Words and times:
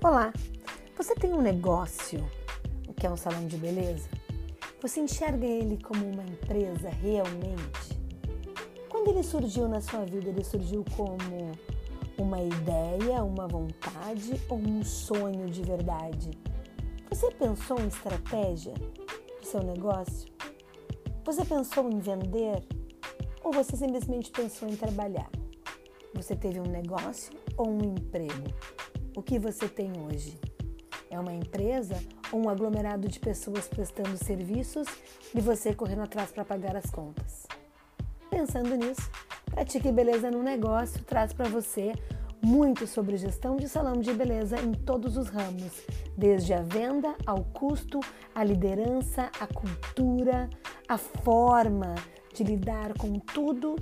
Olá, 0.00 0.32
você 0.96 1.12
tem 1.16 1.32
um 1.32 1.42
negócio 1.42 2.24
que 2.96 3.04
é 3.04 3.10
um 3.10 3.16
salão 3.16 3.48
de 3.48 3.56
beleza? 3.56 4.08
Você 4.80 5.00
enxerga 5.00 5.44
ele 5.44 5.76
como 5.82 6.08
uma 6.08 6.22
empresa 6.22 6.88
realmente? 6.88 7.98
Quando 8.88 9.08
ele 9.08 9.24
surgiu 9.24 9.68
na 9.68 9.80
sua 9.80 10.04
vida, 10.04 10.28
ele 10.28 10.44
surgiu 10.44 10.84
como 10.96 11.18
uma 12.16 12.40
ideia, 12.40 13.24
uma 13.24 13.48
vontade 13.48 14.40
ou 14.48 14.58
um 14.58 14.84
sonho 14.84 15.50
de 15.50 15.62
verdade? 15.62 16.30
Você 17.10 17.32
pensou 17.32 17.80
em 17.80 17.88
estratégia 17.88 18.74
do 18.74 19.46
seu 19.46 19.64
negócio? 19.64 20.30
Você 21.24 21.44
pensou 21.44 21.90
em 21.90 21.98
vender? 21.98 22.62
Ou 23.42 23.52
você 23.52 23.76
simplesmente 23.76 24.30
pensou 24.30 24.68
em 24.68 24.76
trabalhar? 24.76 25.28
Você 26.14 26.36
teve 26.36 26.60
um 26.60 26.70
negócio 26.70 27.32
ou 27.56 27.68
um 27.68 27.96
emprego? 27.96 28.44
O 29.16 29.22
que 29.22 29.38
você 29.38 29.68
tem 29.68 29.92
hoje? 30.00 30.38
É 31.10 31.18
uma 31.18 31.32
empresa 31.32 31.98
ou 32.30 32.44
um 32.44 32.48
aglomerado 32.48 33.08
de 33.08 33.18
pessoas 33.18 33.66
prestando 33.66 34.16
serviços 34.16 34.86
e 35.34 35.40
você 35.40 35.74
correndo 35.74 36.02
atrás 36.02 36.30
para 36.30 36.44
pagar 36.44 36.76
as 36.76 36.90
contas? 36.90 37.46
Pensando 38.30 38.76
nisso, 38.76 39.10
Pratique 39.50 39.90
Beleza 39.90 40.30
no 40.30 40.42
Negócio 40.42 41.02
traz 41.02 41.32
para 41.32 41.48
você 41.48 41.92
muito 42.40 42.86
sobre 42.86 43.16
gestão 43.16 43.56
de 43.56 43.68
salão 43.68 44.00
de 44.00 44.12
beleza 44.12 44.60
em 44.60 44.72
todos 44.72 45.16
os 45.16 45.28
ramos, 45.28 45.82
desde 46.16 46.54
a 46.54 46.62
venda 46.62 47.14
ao 47.26 47.42
custo, 47.44 47.98
a 48.34 48.44
liderança, 48.44 49.30
a 49.40 49.46
cultura, 49.46 50.48
a 50.86 50.96
forma 50.96 51.94
de 52.32 52.44
lidar 52.44 52.96
com 52.96 53.18
tudo 53.18 53.74